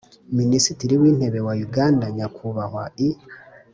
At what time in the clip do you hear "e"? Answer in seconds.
3.07-3.07